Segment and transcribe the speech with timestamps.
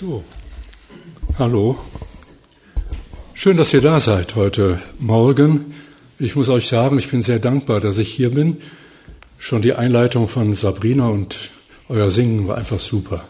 [0.00, 0.24] So,
[1.38, 1.78] hallo.
[3.32, 5.72] Schön, dass ihr da seid heute Morgen.
[6.18, 8.56] Ich muss euch sagen, ich bin sehr dankbar, dass ich hier bin.
[9.38, 11.52] Schon die Einleitung von Sabrina und
[11.88, 13.24] euer Singen war einfach super.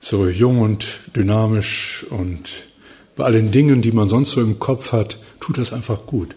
[0.00, 2.48] So jung und dynamisch und
[3.14, 6.34] bei allen Dingen, die man sonst so im Kopf hat, tut das einfach gut.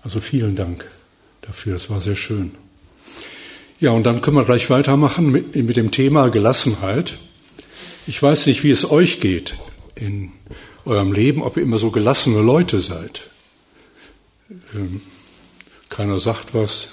[0.00, 0.86] Also vielen Dank
[1.42, 2.52] dafür, das war sehr schön.
[3.78, 7.18] Ja, und dann können wir gleich weitermachen mit, mit dem Thema Gelassenheit.
[8.08, 9.54] Ich weiß nicht, wie es euch geht
[9.96, 10.32] in
[10.84, 13.28] eurem Leben, ob ihr immer so gelassene Leute seid.
[14.74, 15.00] Ähm,
[15.88, 16.90] keiner sagt was.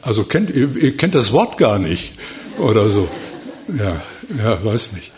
[0.00, 2.14] Also kennt ihr, ihr kennt das Wort gar nicht
[2.58, 3.08] oder so.
[3.68, 4.02] Ja,
[4.38, 5.12] ja, weiß nicht.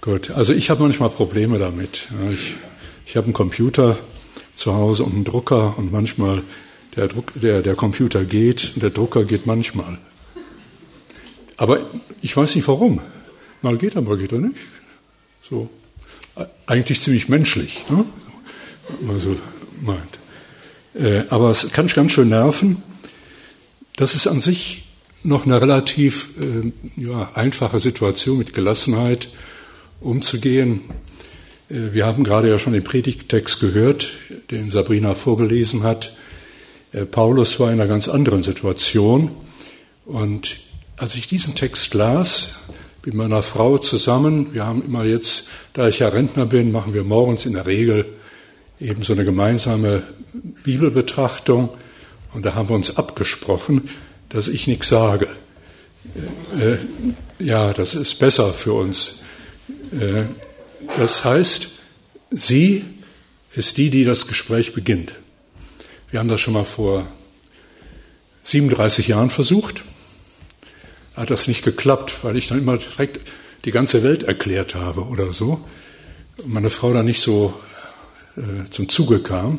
[0.00, 2.08] Gut, also ich habe manchmal Probleme damit.
[2.32, 2.54] Ich,
[3.04, 3.98] ich habe einen Computer
[4.54, 6.42] zu Hause und einen Drucker und manchmal
[6.94, 9.98] der, Druck, der, der Computer geht und der Drucker geht manchmal.
[11.60, 11.80] Aber
[12.22, 13.02] ich weiß nicht warum.
[13.60, 14.56] Mal geht er, mal geht er nicht.
[15.42, 15.68] So.
[16.66, 18.06] Eigentlich ziemlich menschlich, ne?
[19.02, 19.36] man so
[19.82, 20.18] meint.
[20.94, 22.82] Äh, aber es kann ganz schön nerven.
[23.96, 24.86] Das ist an sich
[25.22, 29.28] noch eine relativ äh, ja, einfache Situation mit Gelassenheit
[30.00, 30.80] umzugehen.
[31.68, 34.12] Äh, wir haben gerade ja schon den Predigttext gehört,
[34.50, 36.16] den Sabrina vorgelesen hat.
[36.92, 39.30] Äh, Paulus war in einer ganz anderen Situation
[40.06, 40.69] und
[41.00, 42.56] als ich diesen Text las,
[43.06, 47.04] mit meiner Frau zusammen, wir haben immer jetzt, da ich ja Rentner bin, machen wir
[47.04, 48.04] morgens in der Regel
[48.78, 50.02] eben so eine gemeinsame
[50.62, 51.70] Bibelbetrachtung
[52.34, 53.88] und da haben wir uns abgesprochen,
[54.28, 55.26] dass ich nichts sage.
[56.54, 56.78] Äh, äh,
[57.38, 59.20] ja, das ist besser für uns.
[59.92, 60.24] Äh,
[60.98, 61.70] das heißt,
[62.30, 62.84] sie
[63.54, 65.14] ist die, die das Gespräch beginnt.
[66.10, 67.08] Wir haben das schon mal vor
[68.42, 69.82] 37 Jahren versucht
[71.14, 73.20] hat das nicht geklappt, weil ich dann immer direkt
[73.64, 75.60] die ganze Welt erklärt habe oder so.
[76.38, 77.54] Und meine Frau dann nicht so
[78.36, 79.58] äh, zum Zuge kam.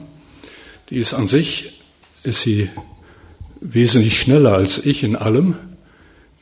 [0.90, 1.81] Die ist an sich,
[2.23, 2.69] ist sie
[3.59, 5.56] wesentlich schneller als ich in allem,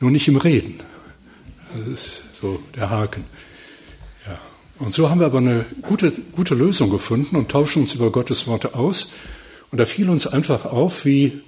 [0.00, 0.80] nur nicht im Reden.
[1.74, 3.24] Das ist so der Haken.
[4.26, 4.40] Ja.
[4.78, 8.46] Und so haben wir aber eine gute, gute Lösung gefunden und tauschen uns über Gottes
[8.46, 9.12] Worte aus.
[9.70, 11.42] Und da fiel uns einfach auf, wie,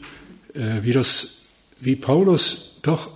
[0.55, 1.47] äh, wie das,
[1.81, 3.12] wie Paulus doch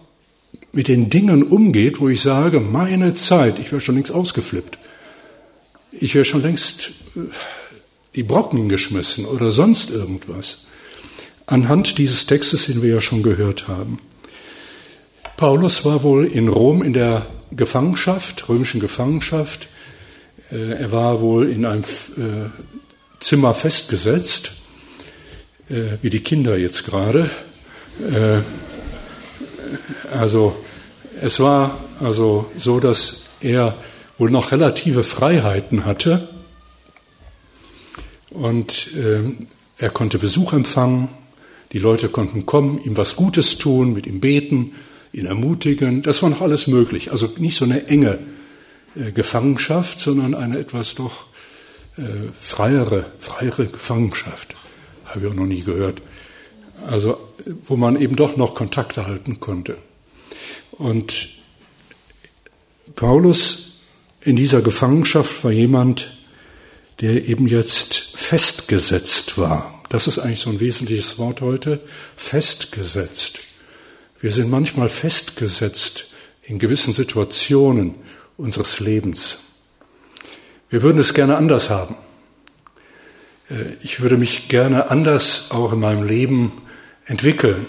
[0.72, 4.78] mit den Dingen umgeht, wo ich sage, meine Zeit, ich wäre schon längst ausgeflippt.
[5.90, 7.20] Ich wäre schon längst äh,
[8.14, 10.66] die Brocken geschmissen oder sonst irgendwas.
[11.46, 13.98] Anhand dieses Textes, den wir ja schon gehört haben.
[15.36, 19.68] Paulus war wohl in Rom in der Gefangenschaft, römischen Gefangenschaft.
[20.50, 22.50] Äh, er war wohl in einem äh,
[23.18, 24.52] Zimmer festgesetzt,
[25.68, 27.28] wie die Kinder jetzt gerade.
[30.12, 30.56] Also
[31.20, 33.76] es war also so, dass er
[34.18, 36.28] wohl noch relative Freiheiten hatte
[38.30, 39.22] und äh,
[39.78, 41.08] er konnte Besuch empfangen,
[41.72, 44.72] die Leute konnten kommen, ihm was Gutes tun, mit ihm beten,
[45.12, 46.02] ihn ermutigen.
[46.02, 47.12] Das war noch alles möglich.
[47.12, 48.18] Also nicht so eine enge
[48.94, 51.26] äh, Gefangenschaft, sondern eine etwas doch
[51.96, 52.02] äh,
[52.38, 54.54] freiere, freiere Gefangenschaft.
[55.04, 56.02] Habe ich auch noch nie gehört.
[56.88, 57.18] Also
[57.66, 59.78] wo man eben doch noch Kontakte halten konnte.
[60.72, 61.28] Und
[62.94, 63.80] Paulus
[64.20, 66.16] in dieser Gefangenschaft war jemand,
[67.00, 69.72] der eben jetzt festgesetzt war.
[69.88, 71.80] Das ist eigentlich so ein wesentliches Wort heute,
[72.16, 73.40] festgesetzt.
[74.20, 77.94] Wir sind manchmal festgesetzt in gewissen Situationen
[78.36, 79.38] unseres Lebens.
[80.68, 81.96] Wir würden es gerne anders haben.
[83.48, 86.62] Äh, ich würde mich gerne anders auch in meinem Leben
[87.06, 87.66] entwickeln.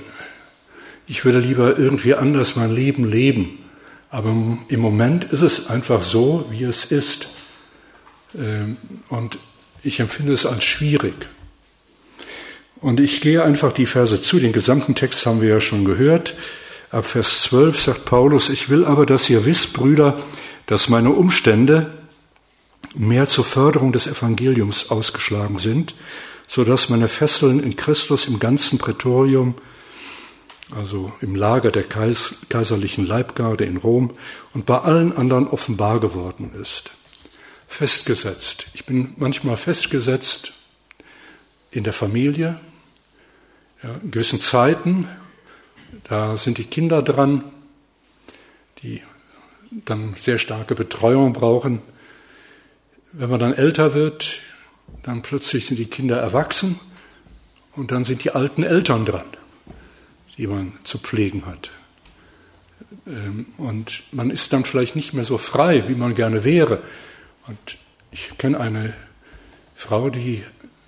[1.08, 3.60] Ich würde lieber irgendwie anders mein Leben leben.
[4.10, 7.30] Aber im Moment ist es einfach so, wie es ist.
[8.38, 8.78] Ähm,
[9.10, 9.40] und
[9.84, 11.30] ich empfinde es als schwierig.
[12.80, 14.40] Und ich gehe einfach die Verse zu.
[14.40, 16.36] Den gesamten Text haben wir ja schon gehört.
[16.90, 20.20] Ab Vers 12 sagt Paulus, ich will aber, dass ihr wisst, Brüder,
[20.68, 21.92] dass meine Umstände
[22.96, 25.96] mehr zur Förderung des Evangeliums ausgeschlagen sind,
[26.48, 29.56] so dass meine Fesseln in Christus im ganzen Prätorium,
[30.76, 34.18] also im Lager der kaiserlichen Leibgarde in Rom
[34.54, 36.92] und bei allen anderen offenbar geworden ist.
[37.68, 38.68] Festgesetzt.
[38.74, 40.54] Ich bin manchmal festgesetzt
[41.72, 42.60] in der Familie,
[43.84, 45.08] ja, in gewissen Zeiten,
[46.06, 47.44] da sind die Kinder dran,
[48.82, 49.02] die
[49.72, 51.82] dann sehr starke Betreuung brauchen.
[53.12, 54.40] Wenn man dann älter wird,
[55.04, 56.80] dann plötzlich sind die Kinder erwachsen
[57.74, 59.26] und dann sind die alten Eltern dran,
[60.38, 61.72] die man zu pflegen hat.
[63.06, 66.82] Ähm, und man ist dann vielleicht nicht mehr so frei, wie man gerne wäre.
[67.48, 67.78] Und
[68.12, 68.94] ich kenne eine
[69.76, 70.44] Frau, die,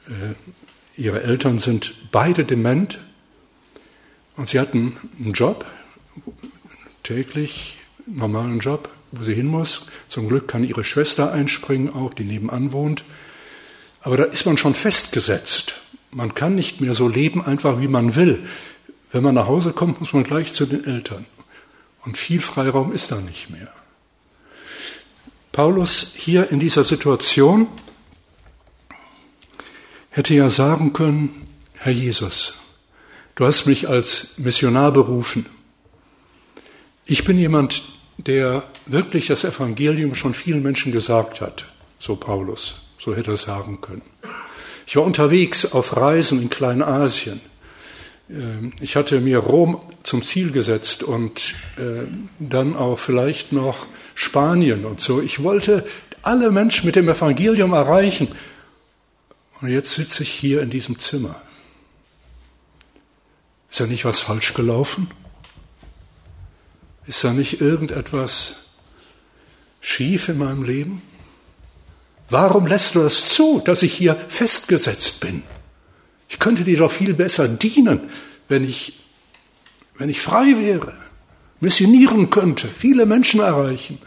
[0.07, 0.33] äh,
[0.95, 2.99] ihre Eltern sind beide dement.
[4.35, 5.65] Und sie hatten einen Job,
[7.03, 9.87] täglich, normalen Job, wo sie hin muss.
[10.07, 13.03] Zum Glück kann ihre Schwester einspringen, auch die nebenan wohnt.
[14.01, 15.75] Aber da ist man schon festgesetzt.
[16.11, 18.47] Man kann nicht mehr so leben, einfach wie man will.
[19.11, 21.25] Wenn man nach Hause kommt, muss man gleich zu den Eltern.
[22.05, 23.67] Und viel Freiraum ist da nicht mehr.
[25.51, 27.67] Paulus hier in dieser Situation
[30.09, 32.53] hätte ja sagen können, Herr Jesus,
[33.35, 35.45] du hast mich als Missionar berufen.
[37.05, 37.83] Ich bin jemand,
[38.17, 41.65] der wirklich das Evangelium schon vielen Menschen gesagt hat,
[41.99, 44.03] so Paulus, so hätte er sagen können.
[44.85, 47.41] Ich war unterwegs auf Reisen in Kleinasien.
[48.29, 52.05] Ähm, ich hatte mir Rom zum Ziel gesetzt und äh,
[52.37, 55.21] dann auch vielleicht noch Spanien und so.
[55.21, 55.85] Ich wollte
[56.21, 58.27] alle Menschen mit dem Evangelium erreichen.
[59.61, 61.41] Und jetzt sitze ich hier in diesem Zimmer.
[63.69, 65.09] Ist da nicht was falsch gelaufen?
[67.05, 68.67] Ist da nicht irgendetwas
[69.81, 71.01] schief in meinem Leben?
[72.29, 75.43] Warum lässt du das zu, dass ich hier festgesetzt bin?
[76.27, 78.01] Ich könnte dir doch viel besser dienen,
[78.47, 78.99] wenn ich,
[79.97, 80.93] wenn ich frei wäre,
[81.59, 83.99] missionieren könnte, viele Menschen erreichen.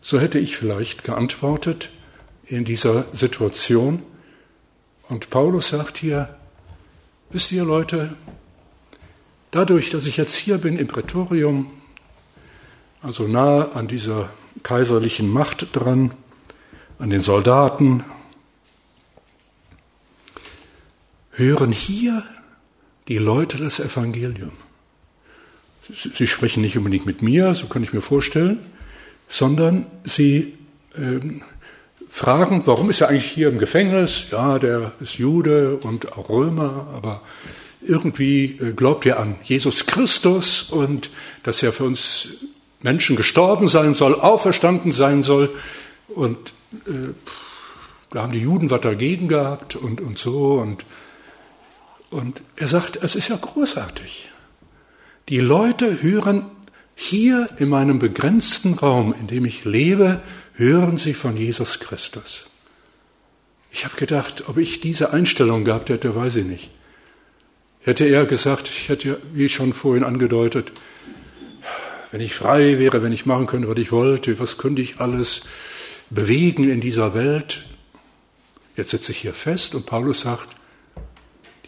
[0.00, 1.90] So hätte ich vielleicht geantwortet
[2.46, 4.02] in dieser Situation.
[5.08, 6.36] Und Paulus sagt hier,
[7.30, 8.16] wisst ihr Leute,
[9.52, 11.70] dadurch, dass ich jetzt hier bin im Prätorium,
[13.00, 14.28] also nahe an dieser
[14.64, 16.10] kaiserlichen Macht dran,
[16.98, 18.04] an den Soldaten,
[21.30, 22.24] hören hier
[23.06, 24.52] die Leute das Evangelium.
[25.90, 28.58] Sie sprechen nicht unbedingt mit mir, so kann ich mir vorstellen,
[29.28, 30.58] sondern sie
[30.94, 31.20] äh,
[32.10, 34.26] fragen, warum ist er eigentlich hier im Gefängnis?
[34.30, 37.22] Ja, der ist Jude und auch Römer, aber
[37.80, 41.10] irgendwie äh, glaubt er an Jesus Christus und
[41.44, 42.28] dass er für uns
[42.82, 45.54] Menschen gestorben sein soll, auferstanden sein soll.
[46.08, 47.14] Und äh,
[48.10, 50.54] da haben die Juden was dagegen gehabt und, und so.
[50.54, 50.84] Und,
[52.10, 54.30] und er sagt, es ist ja großartig.
[55.28, 56.46] Die Leute hören
[56.94, 60.22] hier in meinem begrenzten Raum, in dem ich lebe,
[60.54, 62.48] hören sie von Jesus Christus.
[63.70, 66.70] Ich habe gedacht, ob ich diese Einstellung gehabt hätte, weiß ich nicht.
[67.80, 70.72] Hätte er gesagt, ich hätte, wie schon vorhin angedeutet,
[72.10, 75.42] wenn ich frei wäre, wenn ich machen könnte, was ich wollte, was könnte ich alles
[76.10, 77.64] bewegen in dieser Welt?
[78.76, 80.48] Jetzt sitze ich hier fest und Paulus sagt,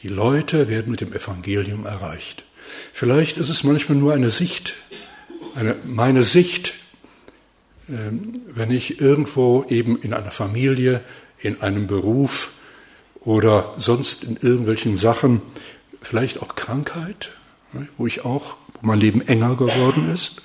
[0.03, 2.45] die Leute werden mit dem Evangelium erreicht.
[2.93, 4.77] Vielleicht ist es manchmal nur eine Sicht,
[5.55, 6.75] eine, meine Sicht,
[7.89, 11.03] ähm, wenn ich irgendwo eben in einer Familie,
[11.39, 12.53] in einem Beruf
[13.21, 15.43] oder sonst in irgendwelchen Sachen,
[16.01, 17.33] vielleicht auch Krankheit,
[17.73, 20.43] ne, wo ich auch wo mein Leben enger geworden ist.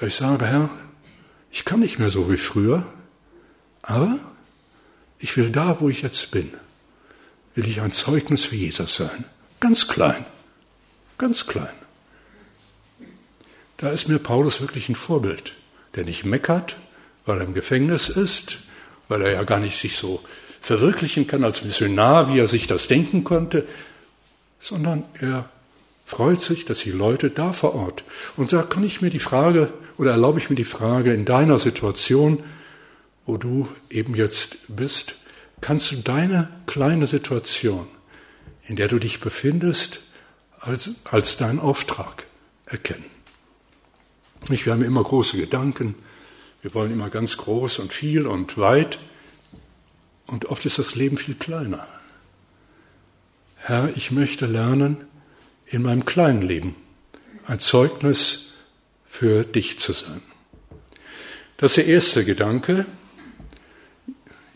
[0.00, 0.70] Ich sage, Herr,
[1.54, 2.84] ich kann nicht mehr so wie früher,
[3.80, 4.18] aber
[5.20, 6.52] ich will da, wo ich jetzt bin,
[7.54, 9.24] will ich ein Zeugnis für Jesus sein.
[9.60, 10.26] Ganz klein,
[11.16, 11.76] ganz klein.
[13.76, 15.54] Da ist mir Paulus wirklich ein Vorbild,
[15.94, 16.76] der nicht meckert,
[17.24, 18.58] weil er im Gefängnis ist,
[19.06, 20.24] weil er ja gar nicht sich so
[20.60, 23.64] verwirklichen kann als Missionar, wie er sich das denken konnte,
[24.58, 25.48] sondern er
[26.04, 28.04] freut sich, dass die Leute da vor Ort
[28.36, 31.58] und sagt, kann ich mir die Frage oder erlaube ich mir die Frage in deiner
[31.58, 32.42] Situation,
[33.26, 35.16] wo du eben jetzt bist,
[35.60, 37.86] kannst du deine kleine Situation,
[38.64, 40.00] in der du dich befindest,
[40.58, 42.26] als, als deinen Auftrag
[42.66, 43.04] erkennen.
[44.48, 45.94] Wir haben immer große Gedanken,
[46.60, 48.98] wir wollen immer ganz groß und viel und weit
[50.26, 51.86] und oft ist das Leben viel kleiner.
[53.56, 55.04] Herr, ich möchte lernen,
[55.66, 56.74] in meinem kleinen Leben
[57.46, 58.54] ein Zeugnis
[59.06, 60.22] für dich zu sein.
[61.56, 62.86] Das ist der erste Gedanke.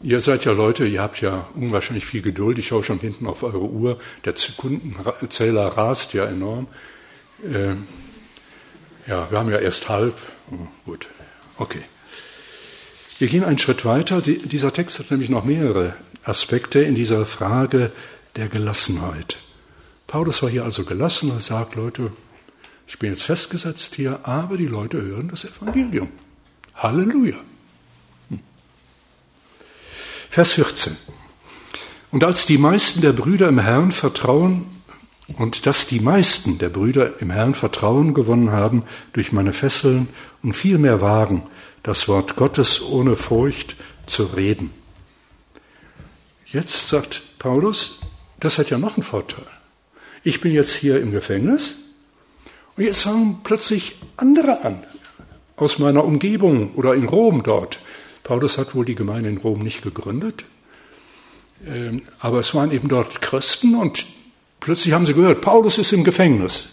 [0.03, 2.59] Ihr seid ja Leute, ihr habt ja unwahrscheinlich viel Geduld.
[2.59, 3.99] Ich schaue schon hinten auf eure Uhr.
[4.25, 6.69] Der Sekundenzähler rast ja enorm.
[7.45, 7.75] Äh,
[9.09, 10.15] ja, wir haben ja erst halb.
[10.51, 11.09] Oh, gut,
[11.57, 11.83] okay.
[13.19, 14.21] Wir gehen einen Schritt weiter.
[14.21, 17.91] Die, dieser Text hat nämlich noch mehrere Aspekte in dieser Frage
[18.37, 19.39] der Gelassenheit.
[20.09, 22.11] Paulus war hier also gelassen und sagt, Leute,
[22.87, 26.09] ich bin jetzt festgesetzt hier, aber die Leute hören das Evangelium.
[26.75, 27.37] Halleluja.
[28.31, 28.41] Hm.
[30.31, 30.97] Vers 14.
[32.11, 34.67] Und als die meisten der Brüder im Herrn Vertrauen
[35.37, 40.09] und dass die meisten der Brüder im Herrn Vertrauen gewonnen haben durch meine Fesseln
[40.43, 41.43] und viel mehr wagen,
[41.83, 44.71] das Wort Gottes ohne Furcht zu reden.
[46.47, 47.99] Jetzt sagt Paulus,
[48.41, 49.45] das hat ja noch einen Vorteil.
[50.25, 51.77] Ich bin jetzt hier im Gefängnis
[52.77, 54.85] und jetzt fangen plötzlich andere an
[55.57, 57.81] aus meiner Umgebung oder in Rom dort.
[58.23, 60.45] Paulus hat wohl die Gemeinde in Rom nicht gegründet,
[61.67, 64.07] ähm, aber es waren eben dort Christen und
[64.61, 66.69] plötzlich haben sie gehört, Paulus ist im Gefängnis.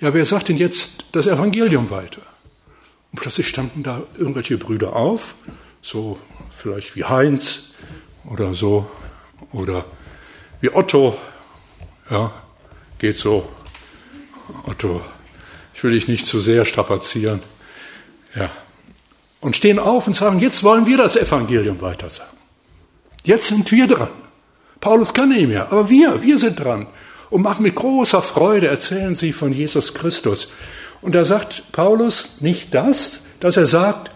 [0.00, 2.22] Ja, wer sagt denn jetzt das Evangelium weiter?
[3.12, 5.34] Und plötzlich standen da irgendwelche Brüder auf,
[5.82, 6.18] so
[6.56, 7.70] vielleicht wie Heinz
[8.24, 8.88] oder so,
[9.52, 9.84] oder
[10.60, 11.16] wie Otto,
[12.10, 12.39] ja,
[13.00, 13.48] geht so.
[14.66, 15.00] Otto,
[15.74, 17.40] ich will dich nicht zu sehr strapazieren.
[18.36, 18.50] Ja.
[19.40, 22.38] Und stehen auf und sagen, jetzt wollen wir das Evangelium weitersagen.
[23.24, 24.10] Jetzt sind wir dran.
[24.80, 26.86] Paulus kann nicht mehr, aber wir, wir sind dran.
[27.30, 30.48] Und machen mit großer Freude, erzählen sie von Jesus Christus.
[31.00, 34.10] Und da sagt Paulus nicht das, dass er sagt,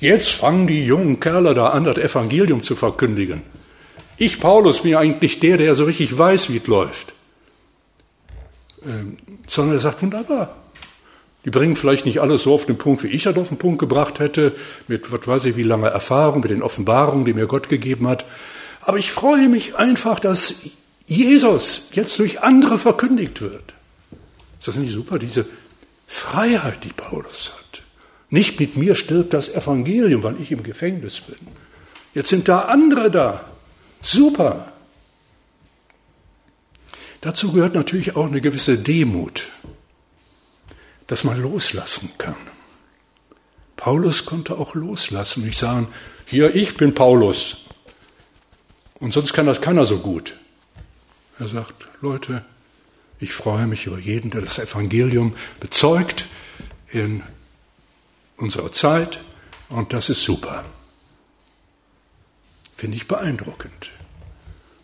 [0.00, 3.42] jetzt fangen die jungen Kerle da an, das Evangelium zu verkündigen.
[4.16, 7.13] Ich, Paulus, bin eigentlich der, der so richtig weiß, wie es läuft.
[8.86, 10.56] Ähm, sondern er sagt, wunderbar.
[11.44, 13.78] Die bringen vielleicht nicht alles so auf den Punkt, wie ich das auf den Punkt
[13.78, 14.54] gebracht hätte,
[14.88, 18.24] mit, was weiß ich, wie lange Erfahrung, mit den Offenbarungen, die mir Gott gegeben hat.
[18.80, 20.54] Aber ich freue mich einfach, dass
[21.06, 23.74] Jesus jetzt durch andere verkündigt wird.
[24.58, 25.44] Ist das nicht super, diese
[26.06, 27.82] Freiheit, die Paulus hat?
[28.30, 31.36] Nicht mit mir stirbt das Evangelium, weil ich im Gefängnis bin.
[32.14, 33.44] Jetzt sind da andere da.
[34.00, 34.72] Super.
[37.24, 39.48] Dazu gehört natürlich auch eine gewisse Demut,
[41.06, 42.36] dass man loslassen kann.
[43.76, 45.88] Paulus konnte auch loslassen und nicht sagen,
[46.26, 47.64] hier, ich bin Paulus.
[48.98, 50.36] Und sonst kann das keiner so gut.
[51.38, 52.44] Er sagt, Leute,
[53.18, 56.26] ich freue mich über jeden, der das Evangelium bezeugt
[56.90, 57.22] in
[58.36, 59.20] unserer Zeit
[59.70, 60.66] und das ist super.
[62.76, 63.88] Finde ich beeindruckend.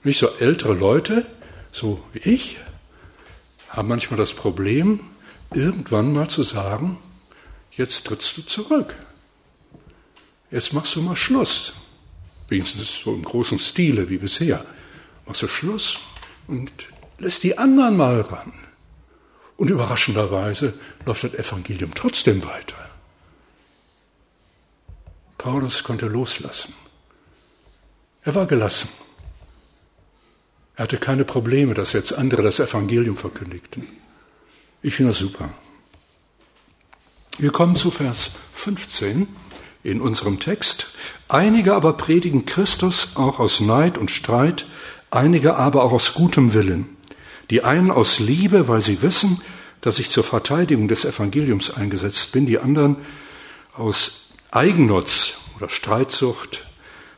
[0.04, 1.26] Nicht so ältere Leute,
[1.72, 2.56] so wie ich,
[3.68, 5.00] haben manchmal das Problem,
[5.52, 6.98] irgendwann mal zu sagen,
[7.72, 8.96] jetzt trittst du zurück.
[10.50, 11.74] Jetzt machst du mal Schluss.
[12.48, 14.64] Wenigstens so im großen Stile wie bisher.
[15.24, 16.00] Machst du Schluss
[16.48, 16.72] und
[17.18, 18.52] lässt die anderen mal ran.
[19.56, 20.74] Und überraschenderweise
[21.04, 22.90] läuft das Evangelium trotzdem weiter.
[25.38, 26.74] Paulus konnte loslassen.
[28.22, 28.88] Er war gelassen.
[30.80, 33.87] Er hatte keine Probleme, dass jetzt andere das Evangelium verkündigten.
[34.80, 35.50] Ich finde das super.
[37.37, 39.28] Wir kommen zu Vers 15
[39.82, 40.92] in unserem Text.
[41.28, 44.64] Einige aber predigen Christus auch aus Neid und Streit,
[45.10, 46.96] einige aber auch aus gutem Willen.
[47.50, 49.42] Die einen aus Liebe, weil sie wissen,
[49.82, 52.96] dass ich zur Verteidigung des Evangeliums eingesetzt bin, die anderen
[53.75, 56.69] aus Eigennutz oder Streitsucht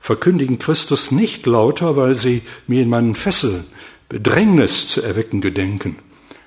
[0.02, 3.64] verkündigen Christus nicht lauter, weil sie mir in meinen Fesseln
[4.09, 5.99] Bedrängnis zu erwecken gedenken.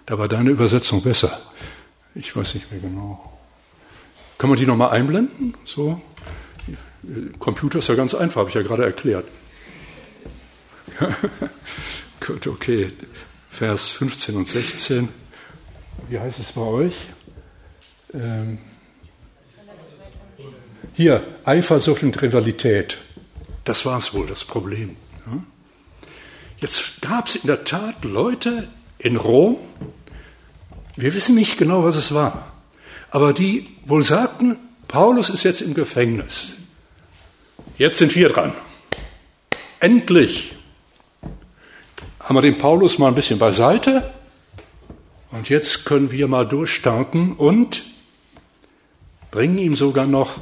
[0.05, 1.41] Da war deine Übersetzung besser.
[2.13, 3.39] Ich weiß nicht mehr genau.
[4.37, 5.55] Kann man die nochmal einblenden?
[5.63, 5.99] So?
[7.39, 9.25] Computer ist ja ganz einfach, habe ich ja gerade erklärt.
[12.19, 12.91] Gut, okay.
[13.49, 15.07] Vers 15 und 16.
[16.09, 17.07] Wie heißt es bei euch?
[18.13, 18.57] Ähm,
[20.93, 22.97] hier, Eifersucht und Rivalität.
[23.65, 24.95] Das war es wohl, das Problem.
[26.59, 29.57] Jetzt gab es in der Tat Leute in Rom,
[30.95, 32.53] wir wissen nicht genau, was es war,
[33.09, 34.57] aber die wohl sagten,
[34.87, 36.55] Paulus ist jetzt im Gefängnis.
[37.77, 38.53] Jetzt sind wir dran.
[39.79, 40.55] Endlich
[42.21, 44.13] haben wir den Paulus mal ein bisschen beiseite
[45.31, 47.83] und jetzt können wir mal durchstarten und
[49.31, 50.39] bringen ihm sogar noch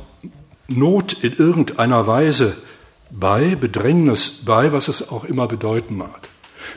[0.67, 2.55] Not in irgendeiner Weise
[3.19, 6.27] bei, Bedrängnis bei, was es auch immer bedeuten mag.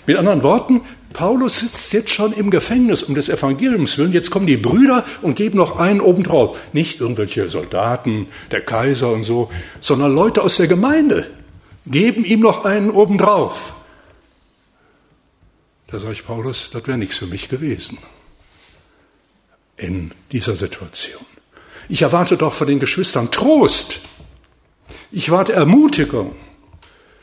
[0.07, 4.13] Mit anderen Worten, Paulus sitzt jetzt schon im Gefängnis um des Evangeliums willen.
[4.13, 6.61] Jetzt kommen die Brüder und geben noch einen obendrauf.
[6.73, 9.51] Nicht irgendwelche Soldaten, der Kaiser und so,
[9.81, 11.31] sondern Leute aus der Gemeinde
[11.87, 13.73] geben ihm noch einen obendrauf.
[15.87, 17.99] Da sage ich, Paulus, das wäre nichts für mich gewesen
[19.77, 21.25] in dieser Situation.
[21.89, 24.01] Ich erwarte doch von den Geschwistern Trost.
[25.11, 26.35] Ich warte Ermutigung,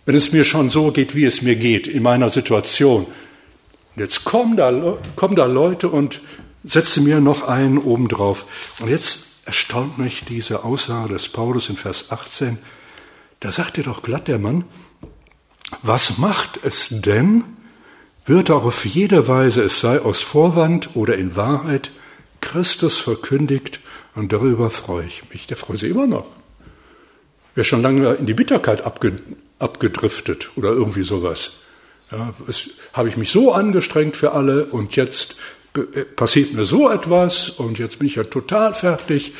[0.05, 3.05] wenn es mir schon so geht, wie es mir geht in meiner Situation.
[3.05, 6.21] Und jetzt kommen da, kommen da Leute und
[6.63, 8.45] setzen mir noch einen obendrauf.
[8.79, 12.57] Und jetzt erstaunt mich diese Aussage des Paulus in Vers 18.
[13.39, 14.63] Da sagt er doch glatt der Mann,
[15.81, 17.43] was macht es denn,
[18.25, 21.91] wird auch auf jede Weise, es sei aus Vorwand oder in Wahrheit,
[22.39, 23.81] Christus verkündigt
[24.15, 25.47] und darüber freue ich mich.
[25.47, 26.25] Der freut sich immer noch.
[27.55, 29.13] Wäre schon lange in die Bitterkeit abge,
[29.59, 31.53] abgedriftet oder irgendwie sowas.
[32.11, 32.33] Ja,
[32.93, 35.37] habe ich mich so angestrengt für alle und jetzt
[35.75, 39.33] äh, passiert mir so etwas und jetzt bin ich ja total fertig.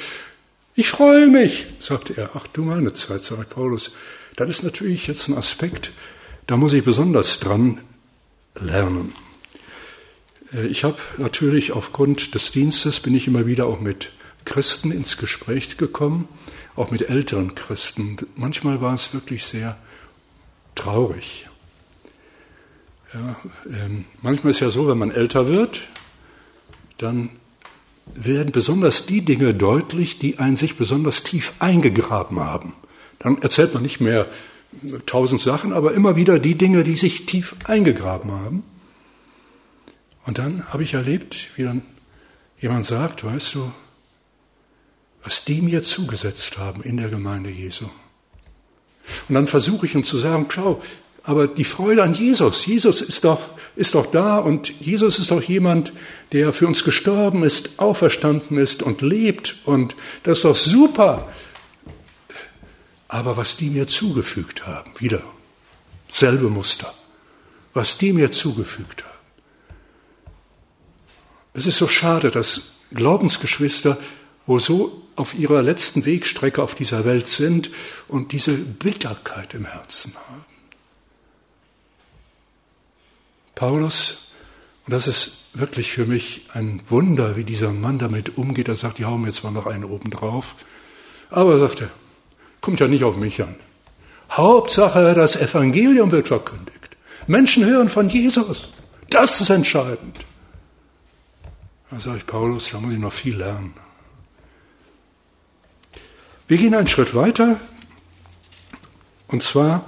[0.75, 2.31] Ich freue mich, sagte er.
[2.33, 3.91] Ach du meine Zeit, sagt Paulus.
[4.35, 5.91] Das ist natürlich jetzt ein Aspekt,
[6.47, 7.81] da muss ich besonders dran
[8.59, 9.13] lernen.
[10.53, 14.11] Äh, ich habe natürlich aufgrund des Dienstes bin ich immer wieder auch mit
[14.45, 16.27] Christen ins Gespräch gekommen,
[16.75, 18.17] auch mit älteren Christen.
[18.35, 19.77] Manchmal war es wirklich sehr
[20.75, 21.47] traurig.
[23.13, 23.35] Ja,
[23.67, 25.81] ähm, manchmal ist ja so, wenn man älter wird,
[26.97, 27.29] dann
[28.15, 32.73] werden besonders die Dinge deutlich, die einen sich besonders tief eingegraben haben.
[33.19, 34.27] Dann erzählt man nicht mehr
[35.05, 38.63] tausend Sachen, aber immer wieder die Dinge, die sich tief eingegraben haben.
[40.25, 41.83] Und dann habe ich erlebt, wie dann
[42.59, 43.71] jemand sagt, weißt du,
[45.23, 47.85] was die mir zugesetzt haben in der Gemeinde Jesu.
[49.27, 50.81] Und dann versuche ich ihm zu sagen, schau,
[51.23, 53.39] aber die Freude an Jesus, Jesus ist doch,
[53.77, 55.93] ist doch da und Jesus ist doch jemand,
[56.33, 61.29] der für uns gestorben ist, auferstanden ist und lebt und das ist doch super.
[63.07, 65.23] Aber was die mir zugefügt haben, wieder
[66.11, 66.93] selbe Muster,
[67.73, 69.13] was die mir zugefügt haben.
[71.53, 73.97] Es ist so schade, dass Glaubensgeschwister
[74.45, 77.71] wo so auf ihrer letzten Wegstrecke auf dieser Welt sind
[78.07, 80.45] und diese Bitterkeit im Herzen haben.
[83.55, 84.31] Paulus,
[84.85, 88.67] und das ist wirklich für mich ein Wunder, wie dieser Mann damit umgeht.
[88.67, 90.55] Er sagt, ja, hauen jetzt mal noch einen oben drauf.
[91.29, 91.89] Aber, sagt er,
[92.61, 93.55] kommt ja nicht auf mich an.
[94.31, 96.97] Hauptsache, das Evangelium wird verkündigt.
[97.27, 98.73] Menschen hören von Jesus.
[99.09, 100.25] Das ist entscheidend.
[101.91, 103.73] Da sage ich, Paulus, da muss ich noch viel lernen.
[106.47, 107.59] Wir gehen einen Schritt weiter.
[109.27, 109.85] Und zwar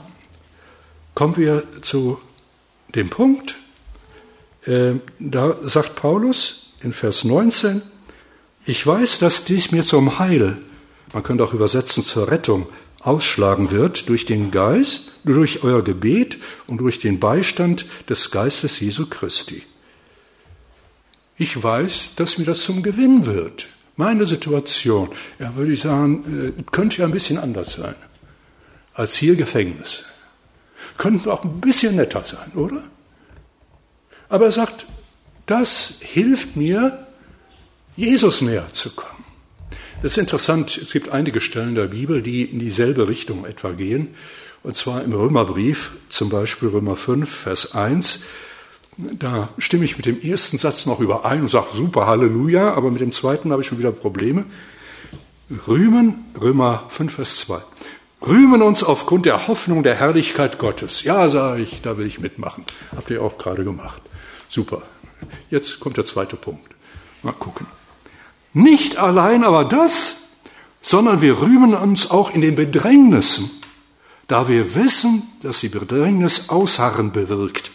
[1.14, 2.20] kommen wir zu
[2.96, 3.56] dem Punkt,
[4.66, 7.82] äh, da sagt Paulus in Vers 19,
[8.66, 10.58] ich weiß, dass dies mir zum Heil,
[11.14, 12.68] man könnte auch übersetzen zur Rettung,
[13.02, 19.06] ausschlagen wird durch den Geist, durch euer Gebet und durch den Beistand des Geistes Jesu
[19.06, 19.62] Christi.
[21.38, 23.68] Ich weiß, dass mir das zum Gewinn wird.
[23.98, 27.96] Meine Situation, ja, würde ich sagen, äh, könnte ja ein bisschen anders sein
[28.94, 30.06] als hier Gefängnis.
[30.98, 32.82] Könnten auch ein bisschen netter sein, oder?
[34.30, 34.88] Aber er sagt,
[35.46, 37.06] das hilft mir,
[37.96, 39.24] Jesus näher zu kommen.
[40.02, 44.16] Das ist interessant, es gibt einige Stellen der Bibel, die in dieselbe Richtung etwa gehen.
[44.64, 48.22] Und zwar im Römerbrief, zum Beispiel Römer 5, Vers 1.
[48.98, 53.02] Da stimme ich mit dem ersten Satz noch überein und sage super Halleluja, aber mit
[53.02, 54.46] dem zweiten habe ich schon wieder Probleme.
[55.68, 57.60] Rühmen, Römer 5, Vers 2.
[58.26, 61.04] Rühmen uns aufgrund der Hoffnung der Herrlichkeit Gottes.
[61.04, 62.64] Ja, sage ich, da will ich mitmachen.
[62.96, 64.02] Habt ihr auch gerade gemacht.
[64.48, 64.84] Super.
[65.50, 66.74] Jetzt kommt der zweite Punkt.
[67.22, 67.68] Mal gucken.
[68.54, 70.18] Nicht allein aber das,
[70.82, 73.50] sondern wir rühmen uns auch in den Bedrängnissen,
[74.28, 77.72] da wir wissen, dass die Bedrängnis Ausharren bewirkt.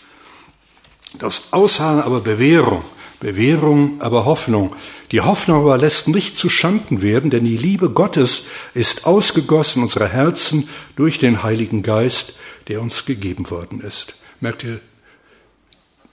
[1.18, 2.84] Das Ausharren aber Bewährung,
[3.18, 4.74] Bewährung aber Hoffnung.
[5.10, 8.44] Die Hoffnung aber lässt nicht zu Schanden werden, denn die Liebe Gottes
[8.74, 12.34] ist ausgegossen in unsere Herzen durch den Heiligen Geist,
[12.68, 14.14] der uns gegeben worden ist.
[14.40, 14.80] Merkt ihr,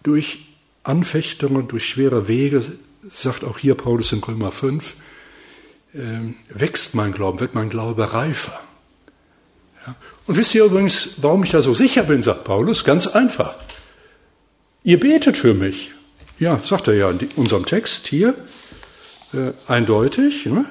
[0.03, 0.47] durch
[0.83, 2.63] Anfechtungen, durch schwere Wege,
[3.09, 4.95] sagt auch hier Paulus in Römer 5,
[5.93, 5.99] äh,
[6.49, 8.59] wächst mein Glauben, wird mein Glaube reifer.
[10.25, 12.83] Und wisst ihr übrigens, warum ich da so sicher bin, sagt Paulus?
[12.83, 13.55] Ganz einfach.
[14.87, 15.91] Ihr betet für mich.
[16.39, 18.35] Ja, sagt er ja in unserem Text hier
[19.33, 20.45] äh, eindeutig.
[20.45, 20.63] Ne?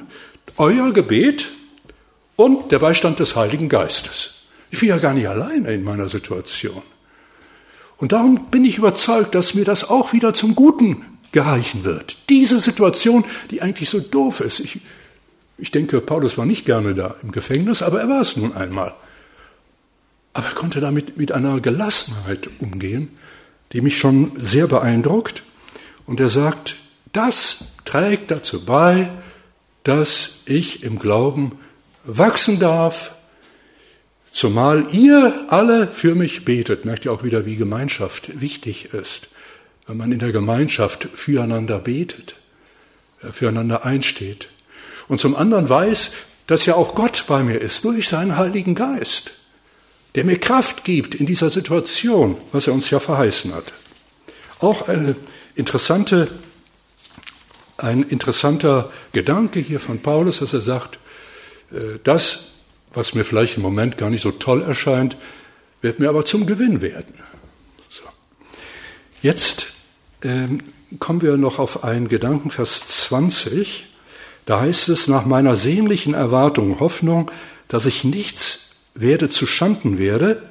[0.56, 1.50] Euer Gebet
[2.34, 4.46] und der Beistand des Heiligen Geistes.
[4.70, 6.80] Ich bin ja gar nicht alleine in meiner Situation.
[7.98, 12.16] Und darum bin ich überzeugt, dass mir das auch wieder zum Guten gereichen wird.
[12.30, 14.60] Diese Situation, die eigentlich so doof ist.
[14.60, 14.80] Ich,
[15.58, 18.94] ich denke, Paulus war nicht gerne da im Gefängnis, aber er war es nun einmal.
[20.32, 23.10] Aber er konnte damit mit einer Gelassenheit umgehen,
[23.72, 25.42] die mich schon sehr beeindruckt.
[26.06, 26.76] Und er sagt,
[27.12, 29.10] das trägt dazu bei,
[29.84, 31.58] dass ich im Glauben
[32.04, 33.16] wachsen darf,
[34.36, 39.28] Zumal ihr alle für mich betet, merkt ihr auch wieder, wie Gemeinschaft wichtig ist.
[39.86, 42.36] Wenn man in der Gemeinschaft füreinander betet,
[43.22, 44.50] äh, füreinander einsteht.
[45.08, 46.12] Und zum anderen weiß,
[46.46, 49.32] dass ja auch Gott bei mir ist, durch seinen Heiligen Geist,
[50.16, 53.74] der mir Kraft gibt in dieser Situation, was er uns ja verheißen hat.
[54.58, 55.14] Auch eine
[55.54, 56.28] interessante,
[57.76, 60.98] ein interessanter Gedanke hier von Paulus, dass er sagt,
[61.70, 62.48] äh, das,
[62.94, 65.18] was mir vielleicht im Moment gar nicht so toll erscheint,
[65.82, 67.12] wird mir aber zum Gewinn werden.
[67.90, 68.04] So.
[69.20, 69.74] Jetzt
[70.22, 70.62] ähm,
[70.98, 73.84] kommen wir noch auf einen Gedanken, Vers 20.
[74.46, 77.30] Da heißt es, nach meiner sehnlichen Erwartung, Hoffnung,
[77.68, 78.65] dass ich nichts
[79.00, 80.42] werde zu Schanden werde,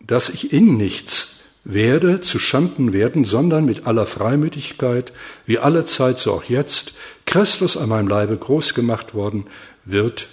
[0.00, 5.12] dass ich in nichts werde zu Schanden werden, sondern mit aller Freimütigkeit,
[5.44, 6.94] wie alle Zeit, so auch jetzt,
[7.26, 9.44] Christus an meinem Leibe groß gemacht worden
[9.84, 10.28] wird,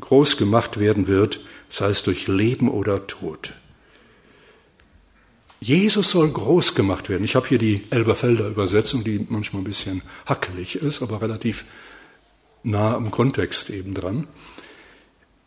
[0.00, 3.54] groß gemacht werden wird, sei es durch Leben oder Tod.
[5.58, 7.24] Jesus soll groß gemacht werden.
[7.24, 11.64] Ich habe hier die Elberfelder Übersetzung, die manchmal ein bisschen hackelig ist, aber relativ
[12.62, 14.26] nah am Kontext eben dran.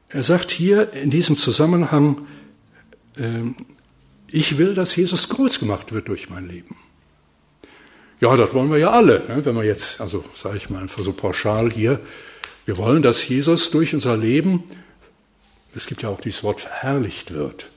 [0.09, 2.27] Er sagt hier in diesem Zusammenhang,
[3.15, 3.41] äh,
[4.27, 6.75] ich will, dass Jesus groß gemacht wird durch mein Leben.
[8.19, 9.45] Ja, das wollen wir ja alle, ne?
[9.45, 11.99] wenn wir jetzt, also sage ich mal einfach so pauschal hier,
[12.65, 14.63] wir wollen, dass Jesus durch unser Leben,
[15.73, 17.69] es gibt ja auch dieses Wort verherrlicht wird.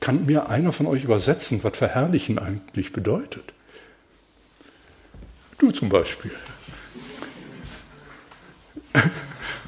[0.00, 3.52] Kann mir einer von euch übersetzen, was verherrlichen eigentlich bedeutet?
[5.58, 6.32] Du zum Beispiel.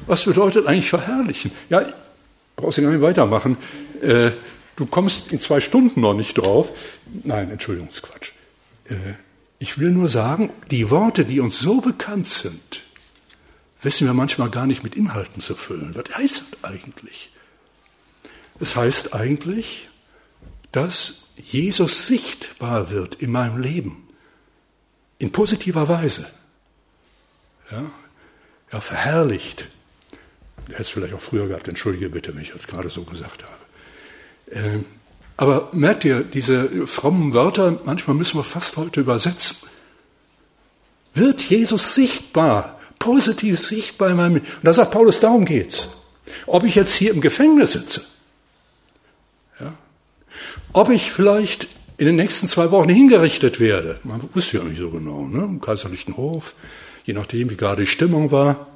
[0.06, 1.50] Was bedeutet eigentlich verherrlichen?
[1.68, 1.84] Ja,
[2.54, 3.56] brauchst du gar nicht weitermachen.
[4.00, 4.32] Äh,
[4.76, 6.72] du kommst in zwei Stunden noch nicht drauf.
[7.24, 8.32] Nein, Entschuldigungsquatsch.
[8.88, 8.94] Äh,
[9.58, 12.82] ich will nur sagen, die Worte, die uns so bekannt sind,
[13.82, 15.94] wissen wir manchmal gar nicht mit Inhalten zu füllen.
[15.94, 17.30] Was heißt das eigentlich?
[18.60, 19.88] Es heißt eigentlich,
[20.72, 24.08] dass Jesus sichtbar wird in meinem Leben.
[25.18, 26.26] In positiver Weise.
[27.70, 27.84] Ja,
[28.72, 29.68] ja verherrlicht.
[30.68, 33.54] Hätte es vielleicht auch früher gehabt, entschuldige bitte, wenn ich das gerade so gesagt habe.
[34.50, 34.84] Ähm,
[35.36, 39.56] aber merkt ihr, diese frommen Wörter, manchmal müssen wir fast heute übersetzen.
[41.14, 44.46] Wird Jesus sichtbar, positiv sichtbar in meinem Leben?
[44.46, 45.88] Und da sagt Paulus, darum geht's.
[46.46, 48.02] Ob ich jetzt hier im Gefängnis sitze,
[49.60, 49.74] ja,
[50.72, 54.90] ob ich vielleicht in den nächsten zwei Wochen hingerichtet werde, man wusste ja nicht so
[54.90, 56.54] genau, ne, im kaiserlichen Hof,
[57.04, 58.66] je nachdem, wie gerade die Stimmung war,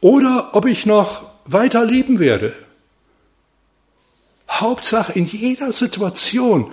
[0.00, 2.54] oder ob ich noch weiter leben werde.
[4.48, 6.72] Hauptsache in jeder Situation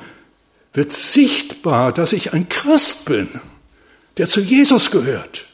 [0.74, 3.28] wird sichtbar, dass ich ein Christ bin,
[4.18, 5.48] der zu Jesus gehört.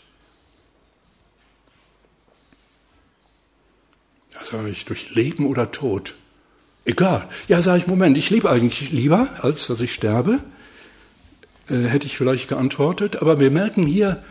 [4.34, 6.16] Da sage ich, durch Leben oder Tod.
[6.86, 7.28] Egal.
[7.48, 10.40] Ja, sage ich, Moment, ich lebe eigentlich lieber, als dass ich sterbe.
[11.68, 13.22] Äh, hätte ich vielleicht geantwortet.
[13.22, 14.24] Aber wir merken hier,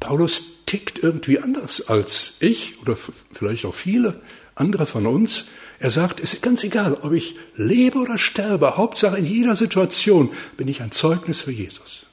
[0.00, 2.96] Paulus tickt irgendwie anders als ich oder
[3.32, 4.20] vielleicht auch viele
[4.54, 5.46] andere von uns.
[5.78, 10.30] Er sagt, es ist ganz egal, ob ich lebe oder sterbe, Hauptsache in jeder Situation
[10.56, 12.06] bin ich ein Zeugnis für Jesus.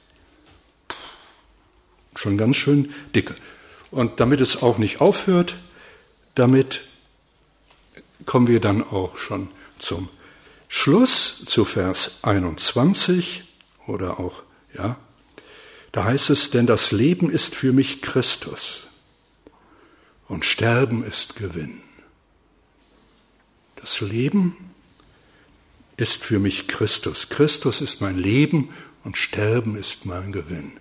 [2.16, 3.34] Schon ganz schön dicke.
[3.90, 5.56] Und damit es auch nicht aufhört,
[6.34, 6.82] damit
[8.26, 10.08] kommen wir dann auch schon zum
[10.68, 13.44] Schluss, zu Vers 21
[13.86, 14.42] oder auch,
[14.74, 14.96] ja,
[15.92, 18.86] da heißt es, denn das Leben ist für mich Christus
[20.26, 21.80] und Sterben ist Gewinn.
[23.76, 24.56] Das Leben
[25.98, 27.28] ist für mich Christus.
[27.28, 28.70] Christus ist mein Leben
[29.04, 30.72] und Sterben ist mein Gewinn.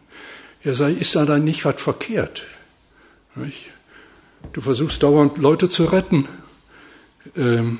[0.64, 2.46] Er sei, ist da dann nicht was verkehrt?
[4.54, 6.28] Du versuchst dauernd Leute zu retten.
[7.36, 7.80] Ähm,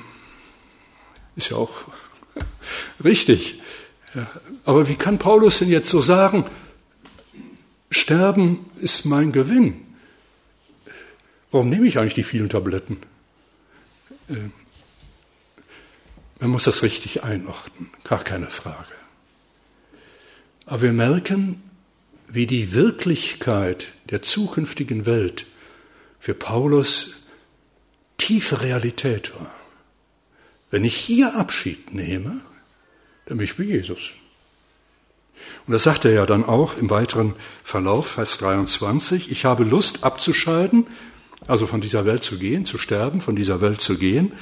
[1.36, 1.72] ist ja auch
[3.04, 3.62] richtig.
[4.64, 6.44] Aber wie kann Paulus denn jetzt so sagen,
[7.92, 9.86] Sterben ist mein Gewinn.
[11.50, 12.98] Warum nehme ich eigentlich die vielen Tabletten?
[14.28, 14.48] Äh,
[16.40, 18.94] man muss das richtig einordnen, gar keine Frage.
[20.64, 21.62] Aber wir merken,
[22.28, 25.46] wie die Wirklichkeit der zukünftigen Welt
[26.18, 27.26] für Paulus
[28.16, 29.54] tiefe Realität war.
[30.70, 32.40] Wenn ich hier Abschied nehme,
[33.26, 34.12] dann bin ich bei Jesus.
[35.66, 40.04] Und das sagt er ja dann auch im weiteren Verlauf, Vers 23, ich habe Lust
[40.04, 40.86] abzuscheiden,
[41.46, 44.32] also von dieser Welt zu gehen, zu sterben, von dieser Welt zu gehen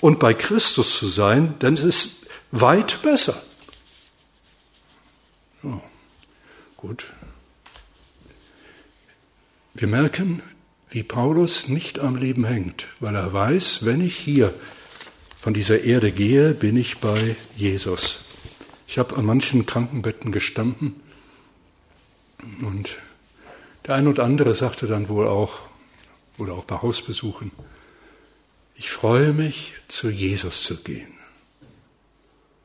[0.00, 3.42] und bei Christus zu sein, denn es ist weit besser.
[5.62, 5.80] Ja,
[6.76, 7.12] gut.
[9.74, 10.42] Wir merken,
[10.90, 14.52] wie Paulus nicht am Leben hängt, weil er weiß, wenn ich hier
[15.38, 18.21] von dieser Erde gehe, bin ich bei Jesus.
[18.92, 21.00] Ich habe an manchen Krankenbetten gestanden
[22.60, 22.98] und
[23.86, 25.62] der ein oder andere sagte dann wohl auch,
[26.36, 27.52] oder auch bei Hausbesuchen,
[28.74, 31.14] ich freue mich, zu Jesus zu gehen.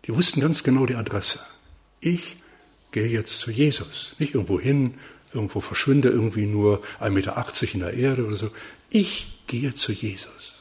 [0.06, 1.40] Die wussten ganz genau die Adresse.
[2.02, 2.36] Ich
[2.92, 4.13] gehe jetzt zu Jesus.
[4.20, 4.96] Nicht irgendwo hin,
[5.32, 8.52] irgendwo verschwinde irgendwie nur 1,80 Meter in der Erde oder so.
[8.90, 10.56] Ich gehe zu Jesus.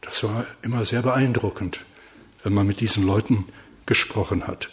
[0.00, 1.84] Das war immer sehr beeindruckend,
[2.42, 3.44] wenn man mit diesen Leuten
[3.88, 4.68] gesprochen hat.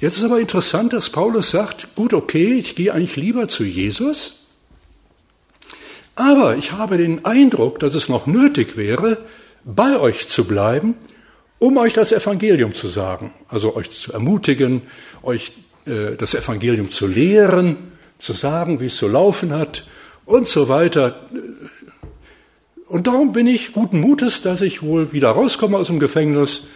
[0.00, 4.48] Jetzt ist aber interessant, dass Paulus sagt, gut, okay, ich gehe eigentlich lieber zu Jesus,
[6.16, 9.18] aber ich habe den Eindruck, dass es noch nötig wäre,
[9.64, 10.96] bei euch zu bleiben,
[11.60, 14.82] um euch das Evangelium zu sagen, also euch zu ermutigen,
[15.22, 15.52] euch
[15.86, 17.76] äh, das Evangelium zu lehren,
[18.18, 19.86] zu sagen, wie es zu laufen hat
[20.24, 21.20] und so weiter.
[22.88, 26.68] Und darum bin ich guten Mutes, dass ich wohl wieder rauskomme aus dem Gefängnis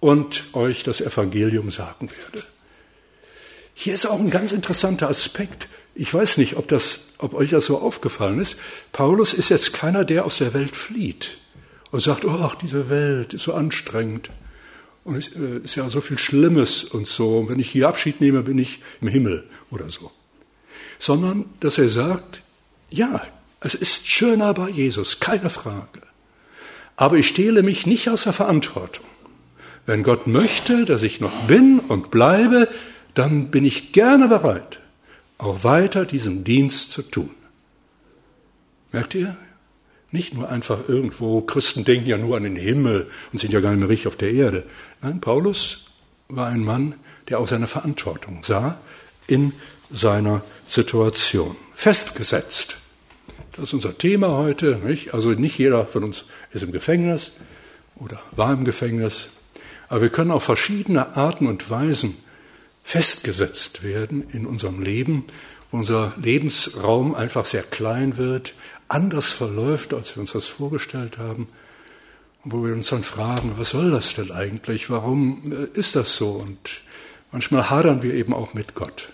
[0.00, 2.46] und euch das Evangelium sagen werde.
[3.74, 5.68] Hier ist auch ein ganz interessanter Aspekt.
[5.94, 8.56] Ich weiß nicht, ob, das, ob euch das so aufgefallen ist.
[8.92, 11.38] Paulus ist jetzt keiner, der aus der Welt flieht
[11.90, 14.30] und sagt, oh, ach, diese Welt ist so anstrengend
[15.04, 17.38] und es äh, ist ja so viel Schlimmes und so.
[17.38, 20.10] Und wenn ich hier Abschied nehme, bin ich im Himmel oder so.
[20.98, 22.42] Sondern, dass er sagt,
[22.90, 23.22] ja,
[23.60, 26.02] es ist schöner bei Jesus, keine Frage.
[26.96, 29.06] Aber ich stehle mich nicht aus der Verantwortung.
[29.90, 32.68] Wenn Gott möchte, dass ich noch bin und bleibe,
[33.14, 34.78] dann bin ich gerne bereit,
[35.36, 37.30] auch weiter diesen Dienst zu tun.
[38.92, 39.36] Merkt ihr?
[40.12, 43.70] Nicht nur einfach irgendwo, Christen denken ja nur an den Himmel und sind ja gar
[43.70, 44.62] nicht mehr richtig auf der Erde.
[45.02, 45.86] Nein, Paulus
[46.28, 46.94] war ein Mann,
[47.28, 48.78] der auch seine Verantwortung sah
[49.26, 49.52] in
[49.90, 51.56] seiner Situation.
[51.74, 52.76] Festgesetzt.
[53.56, 54.76] Das ist unser Thema heute.
[54.84, 55.14] Nicht?
[55.14, 57.32] Also nicht jeder von uns ist im Gefängnis
[57.96, 59.30] oder war im Gefängnis.
[59.90, 62.16] Aber wir können auf verschiedene Arten und Weisen
[62.84, 65.24] festgesetzt werden in unserem Leben,
[65.70, 68.54] wo unser Lebensraum einfach sehr klein wird,
[68.86, 71.48] anders verläuft, als wir uns das vorgestellt haben,
[72.44, 74.90] wo wir uns dann fragen, was soll das denn eigentlich?
[74.90, 76.30] Warum äh, ist das so?
[76.30, 76.82] Und
[77.32, 79.08] manchmal hadern wir eben auch mit Gott.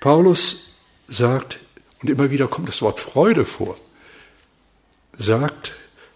[0.00, 0.74] Paulus
[1.08, 1.58] sagt,
[2.02, 3.78] und immer wieder kommt das Wort Freude vor,
[5.16, 5.72] sagt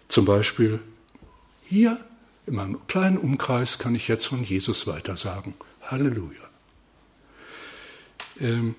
[0.09, 0.79] zum Beispiel,
[1.65, 1.97] hier
[2.47, 5.53] in meinem kleinen Umkreis kann ich jetzt von Jesus weitersagen.
[5.83, 6.41] Halleluja.
[8.39, 8.75] Ähm,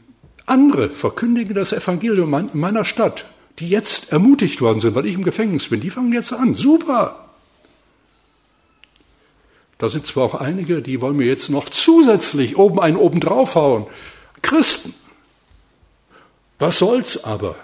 [0.47, 3.27] andere verkündigen das Evangelium in meiner Stadt,
[3.59, 5.81] die jetzt ermutigt worden sind, weil ich im Gefängnis bin.
[5.81, 6.55] Die fangen jetzt an.
[6.55, 7.29] Super!
[9.77, 13.87] Da sind zwar auch einige, die wollen mir jetzt noch zusätzlich oben einen oben draufhauen.
[14.43, 14.95] Christen.
[16.59, 17.55] Was soll's aber,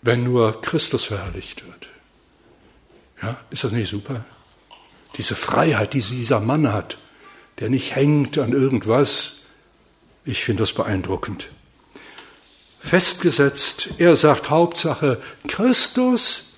[0.00, 1.88] wenn nur Christus verherrlicht wird?
[3.20, 4.24] Ja, ist das nicht super?
[5.16, 6.98] Diese Freiheit, die dieser Mann hat,
[7.58, 9.42] der nicht hängt an irgendwas,
[10.24, 11.48] ich finde das beeindruckend.
[12.80, 16.54] Festgesetzt, er sagt Hauptsache, Christus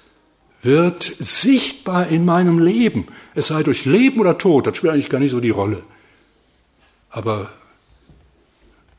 [0.63, 3.09] wird sichtbar in meinem Leben.
[3.35, 5.83] Es sei durch Leben oder Tod, das spielt eigentlich gar nicht so die Rolle.
[7.11, 7.51] Aber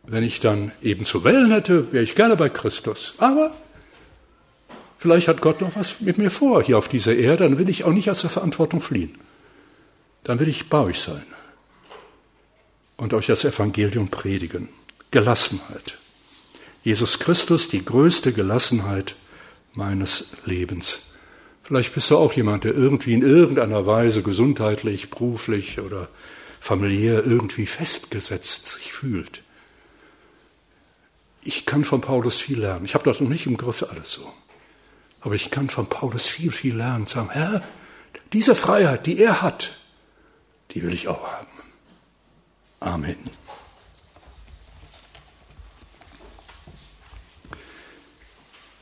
[0.05, 3.13] wenn ich dann eben zu wählen hätte, wäre ich gerne bei Christus.
[3.17, 3.55] Aber
[4.97, 7.85] vielleicht hat Gott noch was mit mir vor hier auf dieser Erde, dann will ich
[7.85, 9.17] auch nicht aus der Verantwortung fliehen.
[10.23, 11.25] Dann will ich bei euch sein
[12.97, 14.69] und euch das Evangelium predigen.
[15.11, 15.97] Gelassenheit.
[16.83, 19.15] Jesus Christus, die größte Gelassenheit
[19.73, 20.99] meines Lebens.
[21.61, 26.09] Vielleicht bist du auch jemand, der irgendwie in irgendeiner Weise gesundheitlich, beruflich oder
[26.59, 29.43] familiär irgendwie festgesetzt sich fühlt.
[31.43, 32.85] Ich kann von Paulus viel lernen.
[32.85, 34.33] Ich habe das noch nicht im Griff alles so.
[35.21, 37.05] Aber ich kann von Paulus viel, viel lernen.
[37.05, 37.63] Sagen, Herr,
[38.33, 39.77] diese Freiheit, die er hat,
[40.73, 41.47] die will ich auch haben.
[42.79, 43.17] Amen.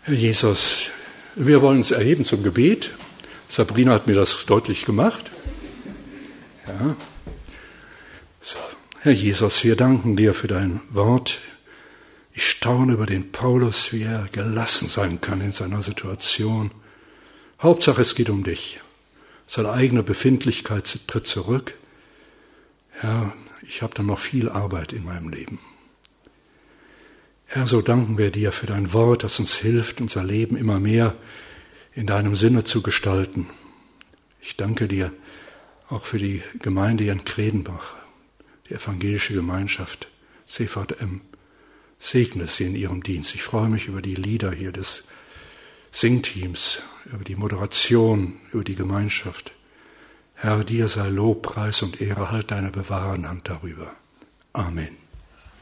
[0.04, 0.90] Herr Jesus,
[1.36, 2.92] wir wollen uns erheben zum Gebet.
[3.48, 5.30] Sabrina hat mir das deutlich gemacht.
[6.68, 6.96] Ja.
[8.40, 8.58] So.
[9.02, 11.40] Herr Jesus, wir danken dir für dein Wort.
[12.34, 16.72] Ich staune über den Paulus, wie er gelassen sein kann in seiner Situation.
[17.62, 18.80] Hauptsache, es geht um dich.
[19.46, 21.76] Seine eigene Befindlichkeit tritt zurück.
[23.02, 23.34] Herr,
[23.64, 25.58] ich habe dann noch viel Arbeit in meinem Leben.
[27.48, 31.16] Herr, so danken wir dir für dein Wort, das uns hilft, unser Leben immer mehr
[31.94, 33.48] in deinem Sinne zu gestalten.
[34.40, 35.12] Ich danke dir
[35.90, 37.96] auch für die Gemeinde in Kredenbach,
[38.70, 40.08] die evangelische Gemeinschaft
[40.46, 41.22] CVM.
[41.98, 43.34] Segne sie in ihrem Dienst.
[43.34, 45.06] Ich freue mich über die Lieder hier des
[45.90, 49.54] Singteams, über die Moderation, über die Gemeinschaft.
[50.44, 53.92] Herr, dir sei Lob, Preis und Ehre, halt deine bewahren Hand darüber.
[54.54, 54.98] Amen.